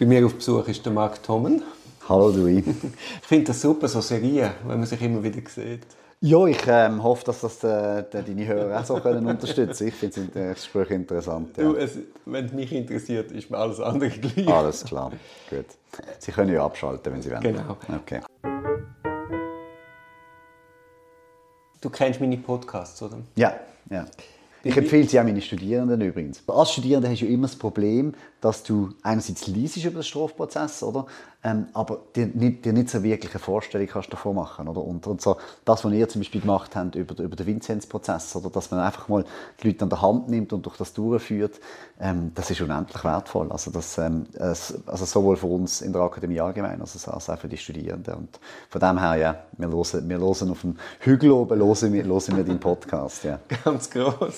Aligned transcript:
Bei 0.00 0.06
mir 0.06 0.24
auf 0.24 0.34
Besuch 0.34 0.66
ist 0.66 0.82
der 0.86 0.94
Marc 0.94 1.22
Tommen. 1.22 1.62
Hallo 2.08 2.30
Louis. 2.30 2.64
ich 3.20 3.28
finde 3.28 3.48
das 3.48 3.60
super, 3.60 3.86
so 3.86 4.00
Serien, 4.00 4.50
wenn 4.64 4.78
man 4.78 4.86
sich 4.86 5.02
immer 5.02 5.22
wieder 5.22 5.42
sieht. 5.46 5.82
Ja, 6.22 6.46
ich 6.46 6.66
ähm, 6.66 7.02
hoffe, 7.02 7.26
dass 7.26 7.42
das 7.42 7.62
äh, 7.64 8.04
deine 8.10 8.46
Hörer 8.46 8.80
auch 8.80 8.84
so 8.86 8.94
können 8.98 9.26
unterstützen 9.26 9.88
Ich 9.88 9.94
finde 9.94 10.22
das 10.32 10.54
Gespräch 10.54 10.88
interessant. 10.92 11.54
Ja. 11.58 11.64
Du, 11.64 11.76
es, 11.76 11.98
wenn 12.24 12.46
es 12.46 12.52
mich 12.52 12.72
interessiert, 12.72 13.30
ist 13.30 13.50
mir 13.50 13.58
alles 13.58 13.78
andere 13.78 14.08
gleich. 14.08 14.48
Alles 14.48 14.84
klar, 14.86 15.12
gut. 15.50 15.66
Sie 16.18 16.32
können 16.32 16.54
ja 16.54 16.64
abschalten, 16.64 17.12
wenn 17.12 17.20
Sie 17.20 17.30
wollen. 17.30 17.42
Genau. 17.42 17.76
Okay. 17.94 18.20
Du 21.78 21.90
kennst 21.90 22.22
meine 22.22 22.38
Podcasts, 22.38 23.02
oder? 23.02 23.18
Ja, 23.36 23.52
ja. 23.90 24.06
Ich 24.62 24.76
empfehle 24.76 25.08
sie 25.08 25.18
auch 25.18 25.24
meinen 25.24 25.40
Studierenden 25.40 26.00
übrigens. 26.02 26.42
Als 26.46 26.72
Studierender 26.72 27.08
hast 27.08 27.22
du 27.22 27.26
immer 27.26 27.46
das 27.46 27.56
Problem, 27.56 28.14
dass 28.40 28.62
du 28.62 28.90
einerseits 29.02 29.46
liest 29.46 29.78
über 29.78 30.00
den 30.00 30.02
Strafprozess, 30.02 30.82
oder? 30.82 31.06
Ähm, 31.42 31.68
aber 31.72 32.00
dir 32.14 32.26
nicht, 32.26 32.66
dir 32.66 32.74
nicht 32.74 32.90
so 32.90 33.02
wirklich 33.02 33.32
eine 33.32 33.40
Vorstellung 33.40 33.86
kannst 33.86 34.12
davon 34.12 34.36
machen, 34.36 34.68
oder? 34.68 34.82
Und, 34.82 35.06
und 35.06 35.22
so, 35.22 35.38
das, 35.64 35.82
was 35.82 35.92
ihr 35.92 36.06
zum 36.06 36.20
Beispiel 36.20 36.42
gemacht 36.42 36.76
habt 36.76 36.96
über, 36.96 37.18
über 37.18 37.34
den 37.34 37.46
Vinzenz-Prozess, 37.46 38.36
oder? 38.36 38.50
Dass 38.50 38.70
man 38.70 38.80
einfach 38.80 39.08
mal 39.08 39.24
die 39.62 39.68
Leute 39.68 39.84
an 39.84 39.88
der 39.88 40.02
Hand 40.02 40.28
nimmt 40.28 40.52
und 40.52 40.66
durch 40.66 40.76
das 40.76 40.92
durchführt, 40.92 41.58
ähm, 41.98 42.32
das 42.34 42.50
ist 42.50 42.60
unendlich 42.60 43.02
wertvoll. 43.02 43.50
Also, 43.50 43.70
das, 43.70 43.96
ähm, 43.96 44.26
also 44.38 45.04
sowohl 45.06 45.38
für 45.38 45.46
uns 45.46 45.80
in 45.80 45.94
der 45.94 46.02
Akademie 46.02 46.40
allgemein, 46.40 46.78
also 46.78 47.10
als 47.10 47.30
auch 47.30 47.38
für 47.38 47.48
die 47.48 47.56
Studierenden. 47.56 48.14
Und 48.14 48.38
von 48.68 48.80
dem 48.80 48.98
her, 48.98 49.16
ja, 49.16 49.36
wir 49.56 49.68
hören, 49.68 50.08
wir 50.10 50.18
hören 50.18 50.50
auf 50.50 50.60
dem 50.60 50.76
Hügel 50.98 51.30
oben, 51.30 51.58
hören 51.58 51.92
wir, 51.94 52.04
hören 52.04 52.36
wir 52.36 52.44
deinen 52.44 52.60
Podcast, 52.60 53.24
ja. 53.24 53.38
Ganz 53.64 53.88
groß. 53.88 54.34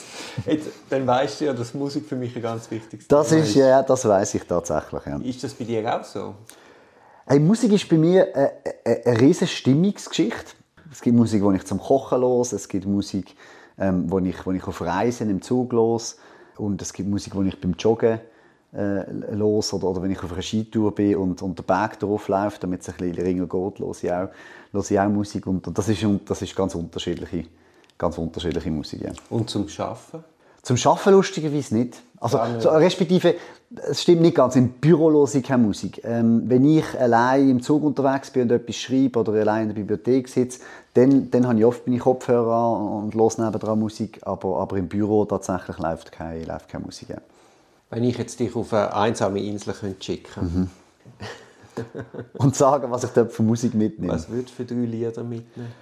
Jetzt, 0.46 0.68
dann 0.88 1.04
weißt 1.04 1.40
du 1.40 1.44
ja, 1.46 1.52
dass 1.52 1.74
Musik 1.74 2.06
für 2.06 2.16
mich 2.16 2.36
ein 2.36 2.42
ganz 2.42 2.70
wichtiges 2.70 3.08
Das 3.08 3.32
ist, 3.32 3.56
ja, 3.56 3.82
das 3.82 4.06
weiß 4.06 4.34
ich 4.36 4.44
tatsächlich, 4.44 5.02
ja. 5.04 5.16
Ist 5.16 5.42
das 5.42 5.52
bei 5.54 5.64
dir 5.64 5.98
auch 5.98 6.04
so? 6.04 6.34
Hey, 7.24 7.38
Musik 7.38 7.70
ist 7.72 7.88
bei 7.88 7.96
mir 7.96 8.34
eine, 8.34 8.52
eine, 8.84 9.06
eine 9.06 9.20
riesige 9.20 9.46
Stimmungsgeschichte. 9.46 10.54
Es 10.90 11.00
gibt 11.00 11.16
Musik, 11.16 11.40
die 11.40 11.56
ich 11.56 11.64
zum 11.64 11.78
Kochen 11.78 12.20
los, 12.20 12.52
es 12.52 12.68
gibt 12.68 12.84
Musik, 12.84 13.36
ähm, 13.78 14.10
wo, 14.10 14.18
ich, 14.18 14.44
wo 14.44 14.50
ich 14.50 14.66
auf 14.66 14.80
Reisen 14.80 15.30
im 15.30 15.40
Zug 15.40 15.72
los 15.72 16.16
und 16.56 16.82
es 16.82 16.92
gibt 16.92 17.08
Musik, 17.08 17.34
die 17.34 17.48
ich 17.48 17.60
beim 17.60 17.74
Joggen 17.78 18.18
äh, 18.74 19.34
los 19.34 19.72
oder, 19.72 19.86
oder 19.86 20.02
wenn 20.02 20.10
ich 20.10 20.20
auf 20.20 20.32
einer 20.32 20.42
Skitour 20.42 20.92
bin 20.96 21.14
und, 21.14 21.40
und 21.42 21.56
der 21.56 21.62
Berg 21.62 22.00
drauf 22.00 22.26
läuft, 22.26 22.64
damit 22.64 22.80
es 22.80 22.88
ein 22.88 22.96
bisschen 22.96 23.24
ringer 23.24 23.46
geht, 23.46 23.78
höre 23.78 23.92
ich 23.92 24.12
auch, 24.12 24.28
höre 24.72 24.90
ich 24.90 25.00
auch 25.00 25.08
Musik 25.08 25.46
und, 25.46 25.64
und 25.68 25.78
das, 25.78 25.88
ist, 25.88 26.04
das 26.26 26.42
ist 26.42 26.56
ganz 26.56 26.74
unterschiedliche, 26.74 27.44
ganz 27.96 28.18
unterschiedliche 28.18 28.70
Musik. 28.72 29.00
Ja. 29.00 29.12
Und 29.30 29.48
zum 29.48 29.68
Schaffen? 29.68 30.24
Zum 30.62 30.76
Schaffen 30.76 31.12
lustigerweise 31.12 31.76
nicht. 31.76 32.00
Also, 32.20 32.38
so, 32.60 32.68
respektive, 32.70 33.34
es 33.88 34.02
stimmt 34.02 34.22
nicht 34.22 34.36
ganz, 34.36 34.54
im 34.54 34.68
Büro 34.68 35.10
höre 35.10 35.34
ich 35.34 35.42
keine 35.42 35.64
Musik. 35.64 36.00
Ähm, 36.04 36.42
wenn 36.46 36.64
ich 36.64 36.84
allein 36.98 37.48
im 37.48 37.62
Zug 37.62 37.82
unterwegs 37.82 38.30
bin 38.30 38.42
und 38.42 38.52
etwas 38.52 38.76
schreibe 38.76 39.18
oder 39.18 39.32
allein 39.32 39.62
in 39.62 39.68
der 39.70 39.74
Bibliothek 39.74 40.28
sitze, 40.28 40.60
dann, 40.94 41.32
dann 41.32 41.48
habe 41.48 41.58
ich 41.58 41.64
oft 41.64 41.86
meine 41.88 41.98
Kopfhörer 41.98 42.54
an 42.54 43.04
und 43.04 43.14
höre 43.14 43.44
nebendran 43.44 43.80
Musik, 43.80 44.20
aber, 44.22 44.60
aber 44.60 44.76
im 44.76 44.86
Büro 44.86 45.24
tatsächlich 45.24 45.78
läuft 45.78 46.12
keine, 46.12 46.44
läuft 46.44 46.68
keine 46.68 46.84
Musik. 46.84 47.08
Ja. 47.08 47.18
Wenn 47.90 48.04
ich 48.04 48.16
jetzt 48.16 48.38
dich 48.38 48.54
auf 48.54 48.72
eine 48.72 48.94
einsame 48.94 49.42
Insel 49.42 49.74
könnte 49.74 50.04
schicken 50.04 50.70
mhm. 51.74 51.84
und 52.34 52.54
sagen, 52.54 52.88
was 52.88 53.02
ich 53.02 53.10
dort 53.10 53.32
für 53.32 53.42
Musik 53.42 53.74
mitnehme. 53.74 54.12
Was 54.12 54.30
würdest 54.30 54.50
du 54.50 54.54
für 54.54 54.64
drei 54.64 54.84
Lieder 54.84 55.24
mitnehmen? 55.24 55.72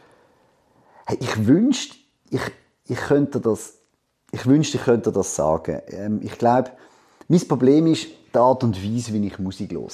Hey, 1.05 1.19
ich 1.21 1.47
wünschte, 1.47 1.97
ich, 2.31 2.41
ich 2.87 2.97
könnte 2.97 3.41
das 3.41 3.80
ich 4.33 4.47
wünschte, 4.47 4.79
ich 4.79 4.85
könnte 4.85 5.13
das 5.13 5.35
sagen. 5.35 5.81
Ähm, 5.89 6.21
ich 6.23 6.37
glaube, 6.39 6.71
mein 7.29 7.47
Problem 7.47 7.87
ist 7.87 8.09
die 8.35 8.39
Art 8.39 8.65
und 8.65 8.77
Weise, 8.83 9.13
wie 9.13 9.27
ich 9.27 9.39
Musik 9.39 9.73
höre. 9.73 9.89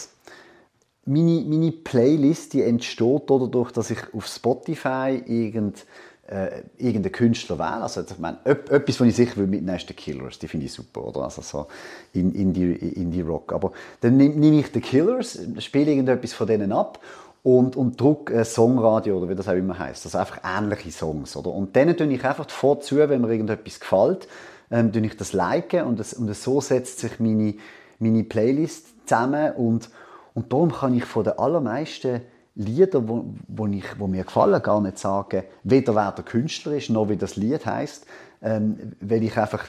Meine, 1.06 1.44
meine 1.46 1.70
Playlist 1.70 2.52
die 2.52 2.62
entsteht 2.62 3.22
dadurch, 3.28 3.70
dass 3.70 3.90
ich 3.90 3.98
auf 4.12 4.26
Spotify 4.26 5.22
irgend, 5.24 5.86
äh, 6.26 6.62
irgendeinen 6.76 7.12
Künstler 7.12 7.58
wähle. 7.58 7.82
Also, 7.82 8.00
ich 8.00 8.18
meine, 8.18 8.38
etwas, 8.44 9.00
was 9.00 9.06
ich 9.06 9.14
sicher 9.14 9.36
will 9.36 9.46
mitnehmen, 9.46 9.76
ist 9.76 9.86
The 9.86 9.94
Killers. 9.94 10.38
Die 10.38 10.48
finde 10.48 10.66
ich 10.66 10.72
super, 10.72 11.06
oder? 11.06 11.22
Also 11.22 11.42
so 11.42 11.66
Indie, 12.12 12.72
Indie 12.72 13.20
Rock. 13.20 13.52
Aber 13.52 13.72
dann 14.00 14.16
nehme 14.16 14.58
ich 14.58 14.66
The 14.72 14.80
Killers, 14.80 15.38
spiele 15.58 15.92
irgendetwas 15.92 16.32
von 16.32 16.48
denen 16.48 16.72
ab 16.72 16.98
und, 17.46 17.76
und 17.76 18.00
druck 18.00 18.32
ein 18.34 18.42
Songradio 18.42 19.18
oder 19.18 19.28
wie 19.28 19.36
das 19.36 19.46
auch 19.46 19.52
immer 19.52 19.78
heißt. 19.78 20.04
Also 20.04 20.18
einfach 20.18 20.40
ähnliche 20.42 20.90
Songs. 20.90 21.36
Oder? 21.36 21.52
Und 21.52 21.76
denen 21.76 21.96
tue 21.96 22.12
ich 22.12 22.24
einfach 22.24 22.50
vorzu, 22.50 22.96
wenn 22.96 23.20
mir 23.20 23.30
irgendetwas 23.30 23.78
gefällt, 23.78 24.26
ähm, 24.68 24.92
tue 24.92 25.06
ich 25.06 25.16
das 25.16 25.32
liken 25.32 25.84
und, 25.84 26.00
das, 26.00 26.12
und 26.12 26.34
so 26.34 26.60
setzt 26.60 26.98
sich 26.98 27.20
meine, 27.20 27.54
meine 28.00 28.24
Playlist 28.24 28.88
zusammen 29.06 29.52
und, 29.52 29.90
und 30.34 30.52
darum 30.52 30.72
kann 30.72 30.96
ich 30.96 31.04
von 31.04 31.22
den 31.22 31.38
allermeisten 31.38 32.22
Lieder, 32.56 33.06
wo, 33.06 33.26
wo, 33.46 33.68
ich, 33.68 33.96
wo 33.96 34.08
mir 34.08 34.24
gefallen, 34.24 34.60
gar 34.60 34.80
nicht 34.80 34.98
sagen, 34.98 35.44
weder 35.62 35.94
wer 35.94 36.10
der 36.10 36.24
Künstler 36.24 36.72
ist, 36.72 36.90
noch 36.90 37.08
wie 37.10 37.16
das 37.16 37.36
Lied 37.36 37.64
heißt, 37.64 38.06
ähm, 38.42 38.96
weil 39.00 39.22
ich 39.22 39.36
einfach, 39.36 39.68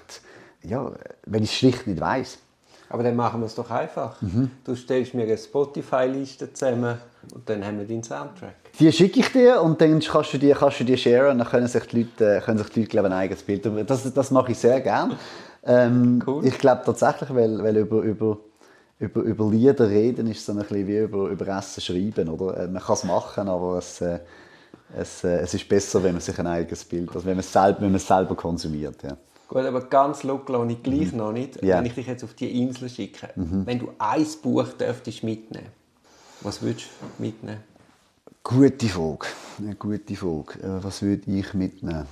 ja, 0.64 0.94
weil 1.28 1.44
ich 1.44 1.52
es 1.52 1.56
schlicht 1.56 1.86
nicht 1.86 2.02
weiß. 2.02 2.40
Aber 2.90 3.04
dann 3.04 3.16
machen 3.16 3.42
wir 3.42 3.48
es 3.48 3.56
doch 3.56 3.70
einfach. 3.70 4.22
Mhm. 4.22 4.52
Du 4.64 4.76
stellst 4.76 5.14
mir 5.14 5.24
eine 5.24 5.38
Spotify-Liste 5.38 6.54
zusammen 6.54 6.98
und 7.34 7.50
dann 7.50 7.66
haben 7.66 7.80
wir 7.80 7.86
deinen 7.86 8.04
Soundtrack. 8.04 8.56
Die 8.80 8.92
schicke 8.92 9.20
ich 9.20 9.32
dir 9.32 9.62
und 9.62 9.82
dann 9.82 10.00
kannst 10.00 10.34
du 10.34 10.38
die, 10.38 10.52
kannst 10.52 10.80
du 10.80 10.84
die 10.86 10.98
sharen 10.98 11.32
und 11.32 11.38
dann 11.40 11.48
können 11.48 11.68
sich 11.68 11.84
die 11.86 12.04
Leute, 12.04 12.38
äh, 12.38 12.42
können 12.42 12.58
sich 12.58 12.70
die 12.70 12.80
Leute 12.82 12.90
glaube 12.90 13.08
ein 13.08 13.14
eigenes 13.14 13.44
Bild 13.44 13.66
Das, 13.90 14.14
das 14.14 14.32
mache 14.32 14.52
ich 14.54 14.58
sehr 14.58 14.80
gerne. 14.82 15.18
Ähm, 15.66 16.24
cool. 16.26 16.46
Ich 16.46 16.58
glaube 16.58 16.84
tatsächlich, 16.86 17.30
weil, 17.34 17.62
weil 17.62 17.78
über, 17.78 18.02
über, 18.02 18.38
über, 19.00 19.22
über 19.22 19.50
Lieder 19.52 19.90
reden 19.90 20.28
ist 20.28 20.46
so 20.46 20.54
ein 20.54 20.60
bisschen 20.60 20.88
wie 20.88 20.98
über, 21.00 21.28
über 21.28 21.48
Essen 21.58 21.82
schreiben. 21.82 22.30
Oder? 22.30 22.58
Äh, 22.58 22.68
man 22.70 22.82
kann 22.82 22.94
es 22.94 23.04
machen, 23.04 23.50
aber 23.50 23.80
es, 23.80 24.00
äh, 24.00 24.20
es, 24.98 25.26
äh, 25.26 25.40
es 25.40 25.54
ist 25.54 25.68
besser, 25.68 26.02
wenn 26.04 26.14
man 26.14 26.22
sich 26.22 26.40
ein 26.40 26.48
eigenes 26.48 26.86
Bild, 26.86 27.10
also 27.10 27.26
wenn 27.26 27.36
man 27.36 27.40
es 27.40 27.52
selber, 27.52 27.82
wenn 27.82 27.90
man 27.90 27.96
es 27.96 28.08
selber 28.08 28.36
konsumiert. 28.36 29.04
Ja. 29.04 29.18
Gut, 29.48 29.64
aber 29.64 29.82
ganz 29.82 30.24
locker 30.24 30.60
und 30.60 30.70
ich 30.70 30.84
gleich 30.84 31.14
mhm. 31.14 31.18
noch 31.18 31.32
nicht, 31.32 31.64
yeah. 31.64 31.78
wenn 31.78 31.86
ich 31.86 31.94
dich 31.94 32.08
jetzt 32.08 32.24
auf 32.24 32.34
die 32.34 32.62
Insel 32.62 32.90
schicke. 32.90 33.30
Mhm. 33.36 33.66
Wenn 33.66 33.80
du 33.80 33.90
ein 33.98 34.26
Buch 34.42 34.68
dürftest 34.74 35.24
mitnehmen, 35.24 35.68
was 36.42 36.62
würdest 36.62 36.88
du 37.18 37.24
mitnehmen? 37.24 37.62
Gute 38.44 38.88
Frage. 38.88 39.28
Eine 39.60 39.76
gute 39.76 40.16
Frage. 40.16 40.60
Äh, 40.62 40.84
was 40.84 41.02
würde 41.02 41.32
ich 41.32 41.54
mitnehmen? 41.54 42.06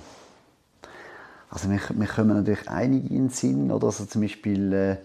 Also 1.50 1.68
mir, 1.68 1.80
mir 1.94 2.06
kommen 2.06 2.36
natürlich 2.36 2.68
einige 2.68 3.08
in 3.08 3.28
den 3.28 3.28
Sinn, 3.30 3.70
oder? 3.70 3.86
Also 3.86 4.06
zum 4.06 4.22
Beispiel 4.22 4.72
äh, 4.72 4.96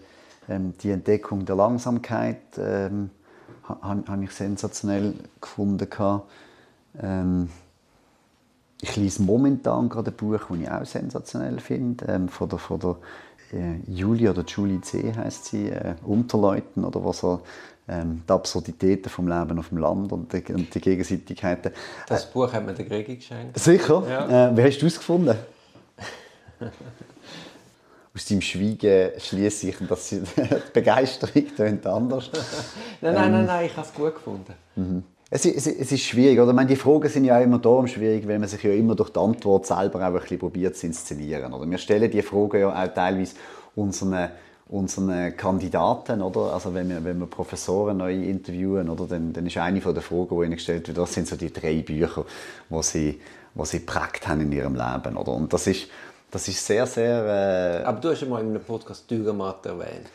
ähm, 0.48 0.74
die 0.82 0.90
Entdeckung 0.90 1.44
der 1.44 1.56
Langsamkeit 1.56 2.58
ähm, 2.58 3.10
habe 3.64 4.04
hab 4.06 4.22
ich 4.22 4.32
sensationell 4.32 5.14
gefunden. 5.40 5.88
Ähm, 7.00 7.48
ich 8.82 8.96
lese 8.96 9.22
momentan 9.22 9.88
gerade 9.88 10.10
ein 10.10 10.16
Buch, 10.16 10.40
das 10.48 10.58
ich 10.58 10.70
auch 10.70 10.84
sensationell 10.84 11.60
finde, 11.60 12.04
ähm, 12.06 12.28
von 12.28 12.48
der, 12.48 12.58
von 12.58 12.80
der 12.80 12.96
äh, 13.52 13.76
Julie 13.86 14.28
oder 14.28 14.42
Julie 14.44 14.80
C. 14.80 15.14
heißt 15.14 15.44
sie, 15.46 15.68
äh, 15.68 15.94
Unterleuten 16.04 16.84
oder 16.84 17.04
was 17.04 17.20
so 17.20 17.42
ähm, 17.88 18.22
die 18.28 18.32
Absurditäten 18.32 19.08
vom 19.08 19.28
Leben 19.28 19.56
auf 19.58 19.68
dem 19.68 19.78
Land 19.78 20.12
und 20.12 20.32
die, 20.32 20.52
und 20.52 20.74
die 20.74 20.80
Gegenseitigkeiten. 20.80 21.72
Das 22.08 22.24
äh, 22.24 22.28
Buch 22.32 22.52
hat 22.52 22.66
mir 22.66 22.74
der 22.74 22.84
Gregi 22.84 23.16
geschenkt. 23.16 23.56
Sicher? 23.56 24.02
Ja. 24.08 24.48
Äh, 24.48 24.56
wie 24.56 24.62
hast 24.64 24.78
du 24.82 24.86
es 24.86 24.96
gefunden? 24.96 25.36
Aus 28.14 28.26
deinem 28.26 28.40
Schweigen 28.42 29.12
schließe 29.16 29.68
ich, 29.68 29.76
dass 29.88 30.08
die 30.10 30.22
Begeisterung 30.72 31.84
anders. 31.84 32.30
nein, 33.00 33.14
nein, 33.14 33.32
nein, 33.32 33.46
nein, 33.46 33.66
ich 33.66 33.76
habe 33.76 33.86
es 33.86 33.94
gut 33.94 34.14
gefunden. 34.16 34.54
Mhm. 34.74 35.04
Es, 35.34 35.46
es, 35.46 35.66
es, 35.66 35.90
ist 35.90 36.02
schwierig, 36.02 36.38
oder? 36.38 36.50
Ich 36.50 36.54
meine, 36.54 36.68
die 36.68 36.76
Fragen 36.76 37.08
sind 37.08 37.24
ja 37.24 37.40
immer 37.40 37.58
darum 37.58 37.86
schwierig, 37.86 38.28
weil 38.28 38.38
man 38.38 38.50
sich 38.50 38.62
ja 38.62 38.70
immer 38.72 38.94
durch 38.94 39.08
die 39.08 39.18
Antwort 39.18 39.64
selber 39.64 40.00
auch 40.00 40.12
ein 40.12 40.20
bisschen 40.20 40.38
probiert 40.38 40.76
zu 40.76 40.86
inszenieren. 40.86 41.54
Oder? 41.54 41.70
Wir 41.70 41.78
stellen 41.78 42.10
die 42.10 42.20
Fragen 42.20 42.60
ja 42.60 42.68
auch 42.68 42.88
teilweise 42.92 43.34
unseren, 43.74 44.28
unseren 44.68 45.34
Kandidaten, 45.34 46.20
oder? 46.20 46.52
Also 46.52 46.74
wenn 46.74 46.90
wir, 46.90 47.02
wenn 47.02 47.18
wir 47.18 47.24
Professoren 47.24 47.96
neu 47.96 48.12
interviewen, 48.12 48.90
oder? 48.90 49.06
Dann, 49.06 49.32
dann 49.32 49.46
ist 49.46 49.56
eine 49.56 49.80
der 49.80 50.02
Fragen, 50.02 50.38
die 50.38 50.44
ihnen 50.44 50.56
gestellt 50.56 50.86
wird, 50.88 50.98
das 50.98 51.14
sind 51.14 51.26
so 51.26 51.36
die 51.36 51.50
drei 51.50 51.80
Bücher, 51.80 52.26
die 52.68 52.82
sie, 52.82 53.20
die 53.54 53.64
sie 53.64 53.78
geprägt 53.78 54.28
haben 54.28 54.42
in 54.42 54.52
ihrem 54.52 54.74
Leben, 54.74 55.16
oder? 55.16 55.32
Und 55.32 55.50
das 55.50 55.66
ist, 55.66 55.88
das 56.30 56.46
ist 56.46 56.66
sehr, 56.66 56.84
sehr... 56.86 57.80
Äh... 57.80 57.84
Aber 57.84 58.00
du 58.00 58.10
hast 58.10 58.20
ja 58.20 58.28
mal 58.28 58.42
in 58.42 58.50
einem 58.50 58.62
Podcast 58.62 59.10
Dürrematt 59.10 59.64
erwähnt. 59.64 60.10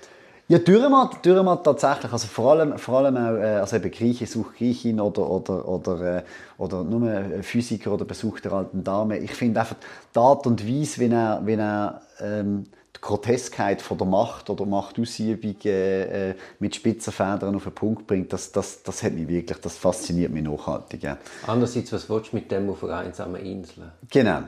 Ja, 0.50 0.60
Dürrematt, 0.60 1.26
Dürrematt 1.26 1.66
tatsächlich. 1.66 2.14
Also 2.14 2.28
vor 2.28 2.52
allem, 2.52 2.78
vor 2.78 3.00
allem 3.00 3.18
auch, 3.18 3.36
äh, 3.38 3.58
also 3.58 3.76
eben 3.76 3.92
Grieche 3.92 4.26
sucht 4.26 4.56
Griechin 4.58 5.02
oder, 5.02 5.30
oder, 5.30 5.68
oder, 5.68 6.18
äh, 6.20 6.24
oder 6.58 6.86
nur 6.86 7.44
Physiker 7.44 7.92
oder 7.92 8.06
Besuch 8.06 8.40
der 8.40 8.54
alten 8.54 8.82
Dame. 8.82 9.18
Ich 9.18 9.34
finde 9.34 9.60
einfach 9.60 9.76
die 10.16 10.20
Art 10.20 10.48
und 10.48 10.66
Weise, 10.66 11.02
wie 11.02 11.12
er, 11.14 11.42
wie 11.46 11.56
er 11.56 12.02
ähm, 12.22 12.64
die 12.96 13.02
Groteskheit 13.02 13.82
von 13.82 13.98
der 13.98 14.08
Macht 14.08 14.50
oder 14.50 14.66
Machtausübung 14.66 15.58
äh, 15.66 16.30
äh, 16.30 16.36
mit 16.60 16.76
spitzen 16.76 17.12
Federn 17.12 17.54
auf 17.54 17.64
den 17.66 17.76
Punkt 17.76 18.08
bringt, 18.08 18.32
das, 18.32 18.54
das, 18.54 18.84
das 18.84 19.04
hat 19.04 19.14
mich 19.14 19.28
wirklich, 19.28 19.58
das 19.58 19.78
fasziniert 19.78 20.32
mich 20.32 20.44
nachhaltig. 20.44 21.04
Ja. 21.04 21.18
Andererseits, 21.46 21.92
was 21.92 22.10
willst 22.10 22.32
du 22.32 22.38
mit 22.38 22.50
dem 22.52 22.70
auf 22.70 22.82
einer 22.86 23.00
einsamen 23.00 23.46
Insel? 23.46 23.92
Genau. 24.10 24.44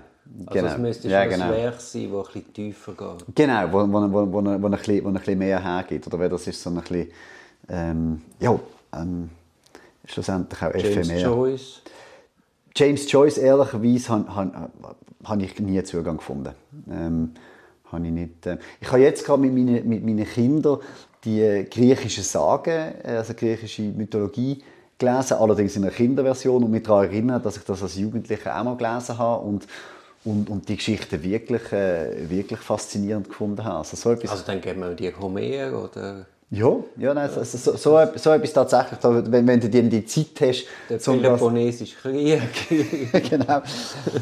Also 0.45 0.59
genau. 0.59 0.73
es 0.73 0.77
müsste 0.77 1.09
ja, 1.09 1.25
genau. 1.25 1.45
ein 1.45 1.51
Werk 1.51 1.81
sein, 1.81 2.11
das 2.11 2.35
ein 2.35 2.53
tiefer 2.53 2.93
geht. 2.93 3.35
Genau, 3.35 3.71
wo, 3.71 3.79
wo, 3.91 4.11
wo, 4.11 4.31
wo, 4.31 4.43
wo, 4.43 4.49
ein, 4.49 4.71
bisschen, 4.71 5.03
wo 5.03 5.07
ein 5.07 5.13
bisschen 5.15 5.37
mehr 5.39 5.63
hergeht. 5.63 6.05
Oder 6.07 6.29
das 6.29 6.47
ist 6.47 6.61
so 6.61 6.69
ein 6.69 6.75
bisschen, 6.77 7.07
ähm, 7.67 8.21
ja, 8.39 8.59
ähm, 8.95 9.29
schlussendlich 10.05 10.61
auch 10.61 10.73
James 10.73 11.09
ephemer. 11.09 11.19
Joyce. 11.19 11.81
James 12.75 13.11
Joyce, 13.11 13.37
ehrlicherweise, 13.39 14.09
habe 14.09 14.35
hab, 14.35 14.95
hab 15.23 15.41
ich 15.41 15.59
nie 15.59 15.83
Zugang 15.83 16.17
gefunden. 16.17 16.53
Ähm, 16.89 17.31
habe 17.91 18.05
ich, 18.05 18.11
nicht, 18.11 18.45
äh, 18.45 18.57
ich 18.79 18.91
habe 18.91 19.01
jetzt 19.01 19.25
gerade 19.25 19.41
mit 19.41 19.53
meinen, 19.53 19.87
mit 19.87 20.05
meinen 20.05 20.25
Kindern 20.25 20.77
die 21.25 21.65
griechischen 21.69 22.23
Sagen, 22.23 22.93
äh, 23.03 23.17
also 23.17 23.33
griechische 23.33 23.81
Mythologie, 23.81 24.63
gelesen, 24.97 25.37
allerdings 25.37 25.75
in 25.75 25.83
einer 25.83 25.93
Kinderversion 25.93 26.63
und 26.63 26.71
mich 26.71 26.83
daran 26.83 27.05
erinnern, 27.05 27.41
dass 27.41 27.57
ich 27.57 27.63
das 27.63 27.81
als 27.81 27.95
Jugendlicher 27.97 28.59
auch 28.59 28.63
mal 28.63 28.75
gelesen 28.75 29.17
habe 29.17 29.43
und, 29.43 29.65
und, 30.25 30.49
und 30.49 30.67
die 30.69 30.75
Geschichte 30.75 31.21
wirklich, 31.23 31.71
äh, 31.71 32.29
wirklich 32.29 32.59
faszinierend 32.59 33.29
gefunden 33.29 33.63
habe. 33.63 33.77
Also, 33.79 33.95
so 33.95 34.11
etwas, 34.11 34.31
Also 34.31 34.43
dann 34.45 34.61
geben 34.61 34.81
wir 34.81 34.93
die 34.95 35.13
Homer 35.15 35.83
oder 35.83 36.25
ja, 36.51 36.75
ja 36.97 37.13
nein, 37.13 37.29
so, 37.29 37.43
so, 37.43 37.57
so, 37.57 37.77
so, 37.77 38.07
so 38.15 38.31
etwas 38.31 38.53
tatsächlich, 38.53 38.99
wenn, 39.03 39.45
wenn 39.45 39.59
du 39.59 39.69
die, 39.69 39.87
die 39.87 40.03
Zeit 40.05 40.27
hast, 40.41 40.65
der 40.89 40.95
um 40.97 40.97
das- 40.97 41.05
Peloponnesische 41.21 41.95
Krieg. 41.95 42.41
genau. 43.29 43.61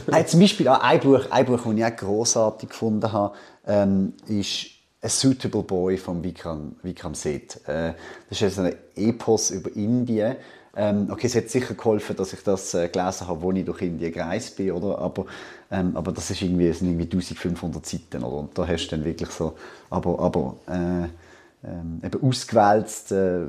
Nein, 0.08 0.28
zum 0.28 0.40
Beispiel 0.42 0.68
auch 0.68 0.82
ein 0.82 1.00
Buch, 1.00 1.22
ein 1.30 1.46
Buch, 1.46 1.62
das 1.64 1.74
ich 1.74 1.86
auch 1.86 1.96
grossartig 1.96 2.70
gefunden 2.70 3.10
habe, 3.14 3.34
ähm, 3.66 4.14
ist 4.28 4.66
«A 5.02 5.08
Suitable 5.08 5.64
Boy» 5.64 5.96
von 5.96 6.22
Vikram, 6.22 6.76
Vikram 6.84 7.16
Seth. 7.16 7.62
Äh, 7.66 7.94
das 8.30 8.42
ist 8.42 8.60
ein 8.60 8.76
Epos 8.96 9.52
über 9.52 9.74
Indien. 9.76 10.36
Ähm, 10.78 11.08
okay, 11.12 11.26
es 11.26 11.36
hat 11.36 11.50
sicher 11.50 11.74
geholfen, 11.74 12.16
dass 12.16 12.34
ich 12.34 12.44
das 12.44 12.74
äh, 12.76 12.88
gelesen 12.88 13.28
habe, 13.28 13.48
als 13.48 13.58
ich 13.58 13.66
durch 13.66 13.82
Indien 13.82 14.12
gereist 14.14 14.56
bin, 14.58 14.72
oder? 14.72 15.00
Aber, 15.00 15.26
ähm, 15.72 15.98
aber 15.98 16.12
das 16.12 16.30
ist 16.30 16.42
irgendwie, 16.44 16.72
sind 16.72 16.90
irgendwie 16.90 17.06
1500 17.06 17.84
Seiten, 17.86 18.24
oder? 18.24 18.38
Und 18.38 18.58
da 18.58 18.68
hast 18.68 18.88
du 18.88 18.96
dann 18.96 19.04
wirklich 19.04 19.30
so, 19.32 19.56
aber, 19.90 20.20
aber 20.20 20.56
äh, 20.68 21.08
ähm, 21.68 22.00
eben 22.04 22.24
ausgewähltes 22.24 23.12
äh, 23.12 23.46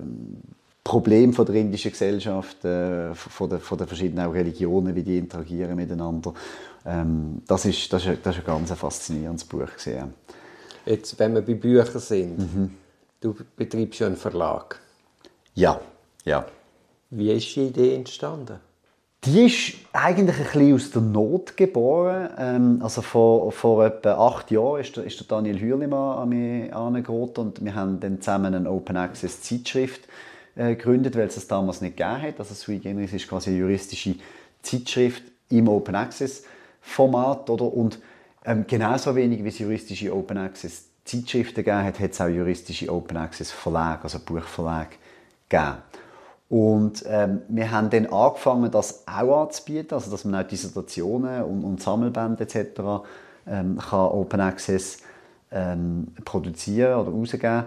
Problem 0.83 1.35
von 1.35 1.45
der 1.45 1.57
indischen 1.57 1.91
Gesellschaft, 1.91 2.65
äh, 2.65 3.15
von, 3.15 3.51
der, 3.51 3.61
von 3.61 3.77
den 3.77 3.87
verschiedenen 3.87 4.25
auch 4.27 4.33
Religionen, 4.33 4.95
wie 4.95 5.03
die 5.03 5.19
interagieren 5.19 5.77
miteinander. 5.77 6.33
Ähm, 6.87 7.43
das, 7.47 7.67
ist, 7.67 7.93
das, 7.93 8.07
ist, 8.07 8.25
das 8.25 8.37
ist 8.37 8.41
ein 8.41 8.47
ganz 8.47 8.73
faszinierendes 8.73 9.45
Buch. 9.45 9.67
Gewesen. 9.67 10.15
Jetzt, 10.87 11.19
wenn 11.19 11.35
wir 11.35 11.43
bei 11.43 11.53
Büchern 11.55 12.01
sind, 12.01 12.39
Mhm. 12.39 12.71
du 13.21 13.37
betreibst 13.55 14.01
ja 14.01 14.07
einen 14.07 14.17
Verlag. 14.17 14.81
Ja, 15.55 15.79
ja. 16.25 16.47
Wie 17.11 17.33
ist 17.33 17.57
die 17.57 17.69
Idee 17.69 17.95
entstanden? 17.95 18.61
Die 19.25 19.47
ist 19.47 19.75
eigentlich 19.93 20.37
ein 20.37 20.45
bisschen 20.45 20.75
aus 20.75 20.91
der 20.91 21.03
Not 21.03 21.57
geboren. 21.57 22.31
Ähm, 22.39 22.81
also 22.83 23.03
vor, 23.03 23.51
vor 23.51 23.85
etwa 23.85 24.15
acht 24.15 24.51
Jahren 24.51 24.81
ist 24.81 24.97
der, 24.97 25.05
ist 25.05 25.31
Daniel 25.31 25.61
Hürlimann 25.61 26.19
an 26.19 26.29
mich 26.29 26.71
herangeraten 26.71 27.47
und 27.47 27.65
wir 27.65 27.75
haben 27.75 27.99
dann 27.99 28.21
zusammen 28.21 28.55
eine 28.55 28.71
Open 28.71 28.97
Access 28.97 29.43
Zeitschrift 29.43 30.03
äh, 30.55 30.77
gegründet, 30.77 31.17
weil 31.17 31.27
es 31.27 31.35
das 31.35 31.49
damals 31.49 31.81
nicht 31.81 31.97
gegeben 31.97 32.23
hat. 32.23 32.39
Also 32.39 32.55
Sui 32.55 32.79
Generis 32.79 33.13
ist 33.13 33.27
quasi 33.27 33.51
eine 33.51 33.59
juristische 33.59 34.15
Zeitschrift 34.63 35.25
im 35.49 35.69
Open 35.69 35.97
Access 35.97 36.45
Format. 36.81 37.51
Oder? 37.51 37.65
Und 37.65 37.99
ähm, 38.45 38.67
genauso 38.69 39.17
wenig 39.17 39.43
wie 39.43 39.49
es 39.49 39.59
juristische 39.59 40.15
Open 40.15 40.39
Access 40.39 40.85
Zeitschriften 41.05 41.65
gegeben 41.65 41.85
hat, 41.85 41.99
hat 41.99 42.11
es 42.13 42.21
auch 42.21 42.29
juristische 42.29 42.93
Open 42.93 43.17
Access 43.17 43.51
Verlage, 43.51 44.05
also 44.05 44.21
Buchverlage 44.21 44.97
gegeben. 45.49 45.79
Und 46.49 47.05
ähm, 47.07 47.43
wir 47.49 47.71
haben 47.71 47.91
dann 47.91 48.07
angefangen, 48.07 48.71
das 48.71 49.05
auch 49.07 49.43
anzubieten, 49.43 49.95
also 49.95 50.11
dass 50.11 50.25
man 50.25 50.43
auch 50.43 50.49
Dissertationen 50.49 51.43
und, 51.43 51.63
und 51.63 51.83
Sammelbände 51.83 52.45
etc. 52.45 53.05
Ähm, 53.47 53.79
kann 53.79 54.09
Open 54.09 54.41
Access 54.41 54.99
ähm, 55.51 56.09
produzieren 56.25 57.01
oder 57.01 57.11
rausgeben. 57.11 57.65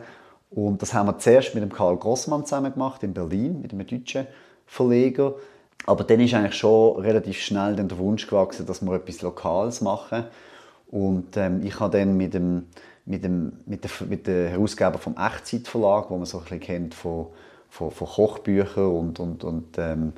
Und 0.49 0.81
das 0.81 0.93
haben 0.93 1.07
wir 1.07 1.17
zuerst 1.19 1.53
mit 1.53 1.63
dem 1.63 1.71
Karl 1.71 1.95
Grossmann 1.97 2.45
zusammen 2.45 2.73
gemacht 2.73 3.03
in 3.03 3.13
Berlin, 3.13 3.61
mit 3.61 3.71
einem 3.71 3.85
deutschen 3.85 4.27
Verleger. 4.65 5.35
Aber 5.85 6.03
dann 6.03 6.19
ist 6.19 6.33
eigentlich 6.33 6.55
schon 6.55 6.99
relativ 7.01 7.39
schnell 7.39 7.75
der 7.75 7.97
Wunsch 7.97 8.27
gewachsen, 8.27 8.65
dass 8.65 8.81
wir 8.81 8.93
etwas 8.93 9.21
Lokales 9.21 9.81
machen. 9.81 10.25
Und 10.89 11.37
ähm, 11.37 11.61
ich 11.63 11.79
habe 11.79 11.97
dann 11.97 12.17
mit 12.17 12.33
dem, 12.33 12.67
mit 13.05 13.23
dem 13.23 13.53
mit 13.65 13.83
der, 13.83 13.91
mit 14.07 14.27
der 14.27 14.49
Herausgeber 14.49 14.97
vom 14.97 15.15
Echtzeitverlag, 15.17 16.09
wo 16.09 16.17
man 16.17 16.25
so 16.25 16.39
ein 16.39 16.43
bisschen 16.43 16.59
kennt 16.59 16.93
von, 16.93 17.27
von, 17.71 17.89
von 17.89 18.07
Kochbüchern 18.07 18.91
und, 18.91 19.19
und, 19.19 19.43
und 19.43 19.77
ähm, 19.77 20.13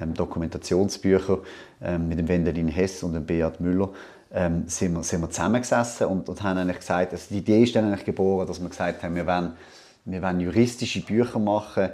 ähm, 0.00 0.14
Dokumentationsbüchern, 0.14 1.38
ähm, 1.82 2.08
mit 2.08 2.18
dem 2.18 2.26
Wendelin 2.26 2.68
Hess 2.68 3.02
und 3.02 3.12
dem 3.12 3.26
Beat 3.26 3.60
Müller, 3.60 3.90
ähm, 4.32 4.64
sind, 4.66 4.94
wir, 4.94 5.02
sind 5.04 5.20
wir 5.20 5.30
zusammengesessen 5.30 6.08
und, 6.08 6.28
und 6.28 6.42
haben 6.42 6.58
eigentlich 6.58 6.78
gesagt, 6.78 7.12
also 7.12 7.26
die 7.30 7.38
Idee 7.38 7.62
ist 7.62 7.76
dann 7.76 7.84
eigentlich 7.84 8.06
geboren, 8.06 8.48
dass 8.48 8.60
wir 8.60 8.68
gesagt 8.68 9.02
haben, 9.02 9.14
wir 9.14 9.26
wollen, 9.26 9.52
wir 10.06 10.22
wollen 10.22 10.40
juristische 10.40 11.02
Bücher 11.02 11.38
machen, 11.38 11.90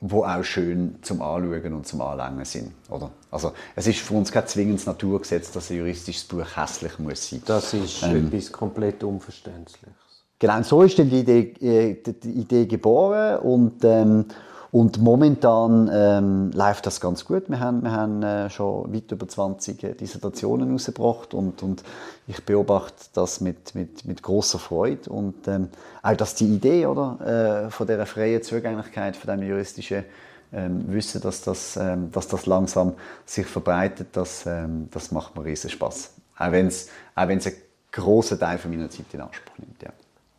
die 0.00 0.14
auch 0.14 0.42
schön 0.42 0.98
zum 1.02 1.22
Anschauen 1.22 1.72
und 1.72 1.86
zum 1.86 2.00
Anlängen 2.00 2.44
sind. 2.44 2.72
Oder? 2.88 3.10
Also, 3.30 3.52
es 3.76 3.86
ist 3.86 4.00
für 4.00 4.14
uns 4.14 4.32
kein 4.32 4.46
zwingendes 4.46 4.86
Naturgesetz, 4.86 5.52
dass 5.52 5.70
ein 5.70 5.76
juristisches 5.76 6.24
Buch 6.24 6.56
hässlich 6.56 6.98
muss 6.98 7.30
sein 7.30 7.42
Das 7.46 7.72
ist 7.72 8.02
Ähm. 8.02 8.26
etwas 8.26 8.50
komplett 8.50 9.04
Unverständliches. 9.04 10.09
Genau, 10.40 10.62
so 10.62 10.82
ist 10.82 10.98
dann 10.98 11.10
die 11.10 11.20
Idee, 11.20 11.52
äh, 11.60 11.96
die 12.02 12.30
Idee 12.30 12.64
geboren 12.64 13.40
und, 13.40 13.84
ähm, 13.84 14.24
und 14.72 14.98
momentan 14.98 15.90
ähm, 15.92 16.50
läuft 16.52 16.86
das 16.86 16.98
ganz 16.98 17.26
gut. 17.26 17.50
Wir 17.50 17.60
haben, 17.60 17.82
wir 17.82 17.92
haben 17.92 18.22
äh, 18.22 18.48
schon 18.48 18.90
weit 18.90 19.12
über 19.12 19.28
20 19.28 19.84
äh, 19.84 19.94
Dissertationen 19.94 20.72
rausgebracht 20.72 21.34
und, 21.34 21.62
und 21.62 21.82
ich 22.26 22.42
beobachte 22.42 23.10
das 23.12 23.42
mit, 23.42 23.74
mit, 23.74 24.06
mit 24.06 24.22
großer 24.22 24.58
Freude 24.58 25.10
und 25.10 25.46
ähm, 25.46 25.68
auch, 26.02 26.16
dass 26.16 26.34
die 26.36 26.46
Idee 26.46 26.86
oder, 26.86 27.66
äh, 27.66 27.70
von 27.70 27.86
dieser 27.86 28.06
freien 28.06 28.42
Zugänglichkeit, 28.42 29.16
von 29.16 29.34
diesem 29.34 29.46
juristischen 29.46 30.06
ähm, 30.54 30.90
Wissen, 30.90 31.20
dass 31.20 31.42
das, 31.42 31.76
ähm, 31.76 32.10
dass 32.12 32.28
das 32.28 32.46
langsam 32.46 32.94
sich 33.26 33.46
verbreitet, 33.46 34.08
das, 34.12 34.46
ähm, 34.46 34.88
das 34.90 35.12
macht 35.12 35.36
mir 35.36 35.44
riesen 35.44 35.68
Spaß. 35.68 36.14
Auch 36.38 36.50
wenn 36.50 36.68
es 36.68 36.88
auch 37.14 37.28
wenn's 37.28 37.46
einen 37.46 37.56
grossen 37.92 38.38
Teil 38.38 38.56
von 38.56 38.70
meiner 38.70 38.88
Zeit 38.88 39.04
in 39.12 39.20
Anspruch 39.20 39.58
nimmt. 39.58 39.82
Ja. 39.82 39.90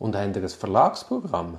Und 0.02 0.16
haben 0.16 0.34
ein 0.34 0.48
Verlagsprogramm? 0.48 1.58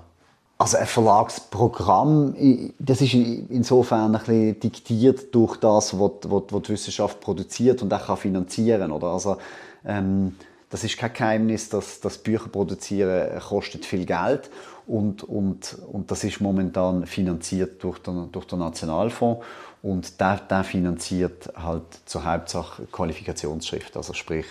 Also 0.57 0.75
ein 0.75 0.85
Verlagsprogramm, 0.85 2.73
das 2.77 2.99
ist 2.99 3.13
insofern 3.13 4.13
ein 4.13 4.19
bisschen 4.19 4.59
diktiert 4.59 5.33
durch 5.33 5.55
das, 5.55 5.97
was, 5.97 6.11
die 6.21 6.69
Wissenschaft 6.73 7.21
produziert 7.21 7.81
und 7.81 7.93
auch 7.93 8.05
kann 8.05 8.17
finanzieren 8.17 8.91
oder? 8.91 9.07
Also, 9.07 9.37
ähm, 9.85 10.35
das 10.69 10.83
ist 10.83 10.97
kein 10.97 11.13
Geheimnis, 11.13 11.69
dass 11.69 12.01
das 12.01 12.17
Bücher 12.17 12.49
produzieren 12.49 13.39
kostet 13.39 13.85
viel 13.85 14.05
Geld 14.05 14.49
und, 14.87 15.23
und, 15.23 15.77
und 15.89 16.11
das 16.11 16.25
ist 16.25 16.41
momentan 16.41 17.05
finanziert 17.05 17.81
durch 17.81 17.99
den, 17.99 18.29
durch 18.33 18.45
den 18.45 18.59
Nationalfonds 18.59 19.41
und 19.81 20.19
der, 20.19 20.41
der 20.49 20.65
finanziert 20.65 21.49
halt 21.55 21.85
zur 22.05 22.25
Hauptsache 22.25 22.87
Qualifikationsschrift, 22.91 23.95
also 23.95 24.11
sprich 24.11 24.47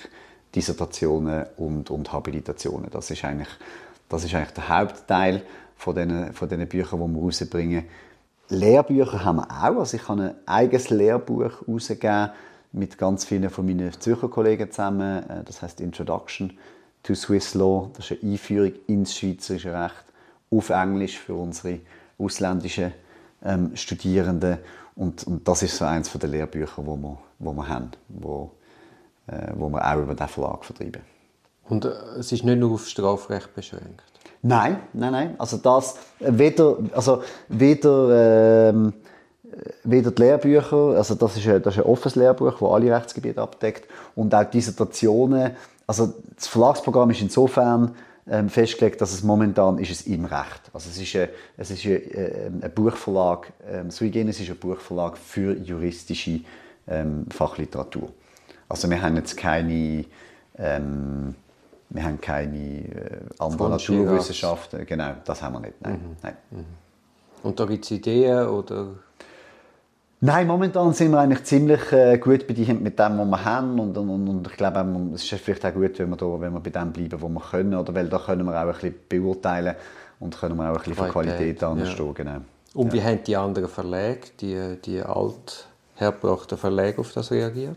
Dissertationen 0.54 1.46
und, 1.56 1.90
und 1.90 2.12
Habilitationen. 2.12 2.90
Das 2.90 3.10
ist 3.10 3.24
eigentlich, 3.24 3.48
das 4.08 4.24
ist 4.24 4.34
eigentlich 4.34 4.54
der 4.54 4.68
Hauptteil 4.68 5.42
von 5.76 5.94
diesen, 5.94 6.32
von 6.32 6.48
diesen 6.48 6.68
Büchern, 6.68 7.00
die 7.00 7.14
wir 7.14 7.22
rausbringen. 7.22 7.84
Lehrbücher 8.48 9.24
haben 9.24 9.36
wir 9.36 9.50
auch. 9.50 9.78
Also 9.80 9.96
ich 9.96 10.08
habe 10.08 10.22
ein 10.22 10.34
eigenes 10.46 10.90
Lehrbuch 10.90 11.66
rausgegeben 11.66 12.30
mit 12.72 12.98
ganz 12.98 13.24
vielen 13.24 13.50
von 13.50 13.66
meinen 13.66 13.92
Zürcher 13.98 14.28
Kollegen 14.28 14.70
zusammen. 14.70 15.28
Äh, 15.28 15.44
Das 15.44 15.62
heißt 15.62 15.80
Introduction 15.80 16.52
to 17.02 17.14
Swiss 17.14 17.54
Law. 17.54 17.90
Das 17.94 18.10
ist 18.10 18.22
eine 18.22 18.32
Einführung 18.32 18.72
ins 18.86 19.16
schweizerische 19.16 19.72
Recht 19.72 20.04
auf 20.50 20.70
Englisch 20.70 21.18
für 21.18 21.34
unsere 21.34 21.80
ausländischen 22.18 22.92
ähm, 23.44 23.74
Studierenden. 23.74 24.58
Und, 24.94 25.24
und 25.26 25.48
das 25.48 25.62
ist 25.62 25.76
so 25.76 25.84
eines 25.84 26.12
der 26.12 26.28
Lehrbücher, 26.28 26.86
wo 26.86 26.96
wir, 26.96 27.18
wo 27.38 27.52
wir 27.54 27.68
haben, 27.68 27.90
wo, 28.08 28.50
äh, 29.26 29.52
wo 29.54 29.68
wir 29.68 29.86
auch 29.86 29.98
über 29.98 30.14
diesen 30.14 30.28
Verlag 30.28 30.64
vertreiben. 30.64 31.02
Und 31.68 31.84
äh, 31.84 31.90
es 32.18 32.32
ist 32.32 32.44
nicht 32.44 32.58
nur 32.58 32.72
auf 32.72 32.86
Strafrecht 32.86 33.54
beschränkt. 33.54 34.02
Nein, 34.42 34.80
nein, 34.92 35.12
nein. 35.12 35.34
Also 35.38 35.56
das 35.56 35.96
äh, 36.18 36.30
weder, 36.30 36.78
also 36.92 37.22
weder, 37.48 38.70
ähm, 38.70 38.92
äh, 39.44 39.70
weder 39.84 40.10
die 40.10 40.22
Lehrbücher, 40.22 40.96
also 40.96 41.14
das 41.14 41.36
ist, 41.36 41.46
ein, 41.46 41.62
das 41.62 41.76
ist 41.76 41.84
ein 41.84 41.90
offenes 41.90 42.16
Lehrbuch, 42.16 42.58
das 42.58 42.70
alle 42.70 42.94
Rechtsgebiete 42.94 43.40
abdeckt 43.40 43.88
und 44.16 44.34
auch 44.34 44.44
Dissertationen. 44.44 45.52
Also 45.86 46.12
das 46.34 46.48
Verlagsprogramm 46.48 47.10
ist 47.10 47.22
insofern 47.22 47.94
ähm, 48.28 48.48
festgelegt, 48.48 49.00
dass 49.00 49.12
es 49.12 49.22
momentan 49.22 49.78
ist 49.78 49.90
es 49.90 50.02
im 50.02 50.24
Recht. 50.24 50.70
Also 50.72 50.90
es 50.90 51.00
ist 51.00 51.14
ein, 51.16 51.28
es 51.56 51.70
ist 51.70 51.84
ein, 51.84 51.90
äh, 51.90 52.50
ein 52.62 52.72
Buchverlag, 52.74 53.52
ähm, 53.68 53.90
Sui 53.90 54.10
Generis 54.10 54.40
ist 54.40 54.50
ein 54.50 54.56
Buchverlag 54.56 55.16
für 55.16 55.56
juristische 55.56 56.40
ähm, 56.88 57.26
Fachliteratur. 57.30 58.10
Also 58.72 58.88
wir 58.88 59.02
haben 59.02 59.16
jetzt 59.16 59.36
keine 59.36 60.06
ähm, 60.56 61.34
wir 61.90 62.04
haben 62.04 62.20
keine 62.20 62.56
äh, 62.56 63.20
anderen. 63.38 63.72
Naturwissenschaften. 63.72 64.86
Genau, 64.86 65.12
das 65.24 65.42
haben 65.42 65.54
wir 65.54 65.60
nicht. 65.60 65.80
Nein. 65.80 66.16
Nein. 66.22 66.36
Und 67.42 67.60
da 67.60 67.66
gibt 67.66 67.84
es 67.84 67.90
Ideen 67.90 68.46
oder... 68.46 68.86
Nein, 70.20 70.46
momentan 70.46 70.92
sind 70.94 71.10
wir 71.10 71.18
eigentlich 71.18 71.44
ziemlich 71.44 71.92
äh, 71.92 72.16
gut 72.16 72.46
bedient 72.46 72.80
mit 72.80 72.98
dem, 72.98 73.18
was 73.18 73.26
wir 73.26 73.44
haben. 73.44 73.78
Und, 73.78 73.98
und, 73.98 74.28
und 74.28 74.46
ich 74.46 74.56
glaube, 74.56 74.78
ähm, 74.78 75.12
es 75.14 75.30
ist 75.30 75.34
vielleicht 75.42 75.66
auch 75.66 75.74
gut, 75.74 75.98
wenn 75.98 76.08
wir, 76.08 76.16
da, 76.16 76.40
wenn 76.40 76.52
wir 76.52 76.60
bei 76.60 76.70
dem 76.70 76.92
bleiben, 76.92 77.20
wo 77.20 77.28
wir 77.28 77.40
können. 77.40 77.74
Oder 77.74 77.94
weil 77.94 78.08
da 78.08 78.18
können 78.18 78.46
wir 78.46 78.54
auch 78.54 78.66
ein 78.68 78.72
bisschen 78.72 78.94
beurteilen, 79.08 79.74
und 80.20 80.38
können 80.38 80.56
wir 80.56 80.70
auch 80.70 80.76
ein 80.76 80.78
bisschen 80.78 80.94
für 80.94 81.08
Qualität 81.08 81.62
anstehen. 81.62 82.06
Ja. 82.06 82.12
Genau. 82.12 82.36
Und 82.74 82.86
ja. 82.86 82.92
wie 82.92 83.02
haben 83.02 83.24
die 83.24 83.36
anderen 83.36 83.68
Verlage, 83.68 84.20
die, 84.40 84.76
die 84.84 85.02
alt 85.02 85.66
hergebrachten 85.96 86.56
Verlage 86.56 86.98
auf 86.98 87.12
das 87.12 87.30
reagiert? 87.32 87.76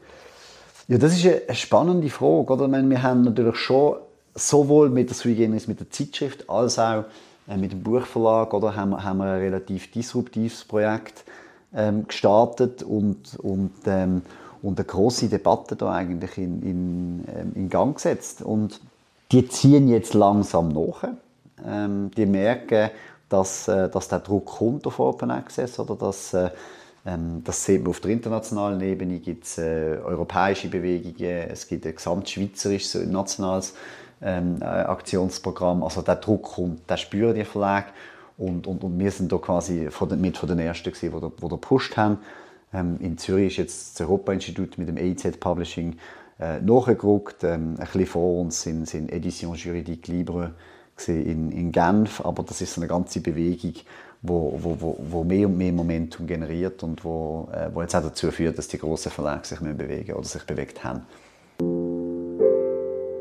Ja, 0.88 1.00
das 1.00 1.18
ist 1.18 1.25
eine 1.25 1.56
spannende 1.56 2.10
Frage. 2.10 2.54
Oder? 2.54 2.68
Meine, 2.68 2.88
wir 2.89 3.01
haben 3.01 3.24
natürlich 3.24 3.56
schon 3.56 3.96
sowohl 4.36 4.89
mit 4.89 5.10
der 5.10 5.15
Sui 5.15 5.34
mit 5.48 5.80
der 5.80 5.89
Zeitschrift, 5.89 6.48
als 6.48 6.77
auch 6.77 7.06
äh, 7.48 7.58
mit 7.58 7.72
dem 7.72 7.82
Buchverlag 7.82 8.54
oder, 8.54 8.75
haben, 8.75 9.04
haben 9.04 9.18
wir 9.18 9.25
ein 9.25 9.39
relativ 9.39 9.92
disruptives 9.92 10.63
Projekt 10.63 11.24
ähm, 11.74 12.08
gestartet 12.08 12.84
und, 12.84 13.36
und, 13.39 13.72
ähm, 13.88 14.22
und 14.62 14.77
eine 14.77 14.86
große 14.86 15.27
Debatte 15.27 15.75
da 15.75 15.92
eigentlich 15.92 16.38
in, 16.38 16.62
in, 16.62 17.25
ähm, 17.36 17.51
in 17.56 17.70
Gang 17.70 17.96
gesetzt. 17.96 18.44
Und 18.44 18.80
die 19.32 19.48
ziehen 19.48 19.88
jetzt 19.88 20.13
langsam 20.13 20.70
nach. 20.70 21.04
Ähm, 21.65 22.12
die 22.15 22.27
merken, 22.27 22.92
dass, 23.30 23.68
äh, 23.68 23.89
dass 23.89 24.08
der 24.08 24.20
Druck 24.20 24.46
kommt 24.46 24.86
auf 24.86 25.00
Open 25.00 25.32
Access 25.32 25.80
oder 25.80 25.96
dass 25.96 26.34
äh, 26.36 26.51
das 27.06 27.64
sieht 27.64 27.82
man 27.82 27.92
auf 27.92 28.00
der 28.00 28.12
internationalen 28.12 28.82
Ebene, 28.82 29.20
gibt 29.20 29.44
es 29.46 29.60
äh, 29.60 30.00
europäische 30.04 30.70
Bewegungen, 30.70 31.50
es 31.52 31.68
gibt 31.68 31.86
ein 31.86 31.94
gesamtschweizerisches 31.94 33.06
nationales 33.06 33.76
ähm, 34.24 34.58
äh, 34.60 34.66
Aktionsprogramm. 34.66 35.84
Also 35.84 36.02
der 36.02 36.16
Druck 36.16 36.44
kommt, 36.44 36.90
der 36.90 36.98
spüren 36.98 37.36
die 37.36 37.46
Verlage 37.46 37.88
und, 38.38 38.66
und, 38.66 38.84
und 38.84 38.98
wir 38.98 39.12
sind 39.12 39.32
da 39.32 39.38
quasi 39.38 39.92
von 39.92 40.10
den, 40.10 40.20
mit 40.20 40.38
von 40.38 40.50
den 40.50 40.58
Ersten 40.58 40.92
gewesen, 40.92 41.14
die 41.14 41.22
da, 41.22 41.32
die 41.48 41.48
da 41.48 41.98
haben. 41.98 42.18
Ähm, 42.74 42.98
in 43.00 43.18
Zürich 43.20 43.54
ist 43.54 43.58
jetzt 43.58 44.00
das 44.00 44.08
Europa-Institut 44.08 44.80
mit 44.80 44.88
dem 44.88 44.98
EZ 44.98 45.40
Publishing 45.40 45.98
äh, 46.40 46.60
nachgerückt. 46.60 47.44
Ähm, 47.44 47.76
ein 47.78 47.86
bisschen 47.86 48.08
vor 48.08 48.42
uns 48.42 48.64
sind, 48.64 48.88
sind 48.88 49.12
Edition 49.12 49.54
Juridique 49.54 50.08
Libre 50.12 50.56
in, 51.08 51.52
in 51.52 51.72
Genf, 51.72 52.22
aber 52.26 52.44
das 52.44 52.62
ist 52.62 52.74
so 52.74 52.82
eine 52.82 52.88
ganze 52.88 53.20
Bewegung, 53.20 53.74
wo, 54.27 54.77
wo, 54.79 54.98
wo, 55.10 55.24
mehr 55.24 55.48
und 55.48 55.58
mehr 55.58 55.72
Momentum 55.72 56.27
generiert 56.27 56.84
und 56.84 57.03
wo, 57.03 57.50
äh, 57.53 57.70
wo 57.74 57.82
jetzt 57.82 57.96
auch 57.96 58.03
dazu 58.03 58.29
führt, 58.32 58.58
dass 58.58 58.67
die 58.67 58.77
großen 58.77 59.12
Verlage 59.12 59.48
sich 59.48 59.62
mehr 59.62 59.74
bewegen 59.74 60.13
oder 60.13 60.25
sich 60.25 60.44
bewegt 60.44 60.84
haben. 60.84 61.01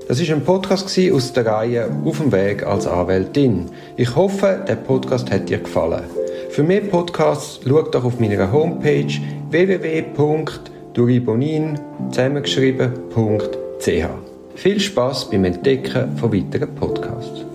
Das 0.07 0.21
ist 0.21 0.31
ein 0.31 0.45
Podcast 0.45 1.01
aus 1.13 1.33
der 1.33 1.47
Reihe 1.47 1.89
Auf 2.05 2.19
dem 2.19 2.31
Weg 2.31 2.63
als 2.63 2.87
Anwältin. 2.87 3.71
Ich 3.97 4.15
hoffe, 4.15 4.63
der 4.69 4.77
Podcast 4.77 5.31
hat 5.31 5.49
dir 5.49 5.57
gefallen. 5.59 6.05
Für 6.51 6.63
mehr 6.63 6.83
Podcasts 6.83 7.61
schau 7.67 7.81
doch 7.83 8.05
auf 8.05 8.21
meiner 8.21 8.53
Homepage 8.53 9.13
www.duribonin 9.51 11.81
zusammengeschrieben.ch. 12.11 14.07
Viel 14.55 14.79
Spaß 14.79 15.31
beim 15.31 15.45
Entdecken 15.45 16.17
von 16.17 16.33
weiteren 16.33 16.73
Podcasts. 16.75 17.54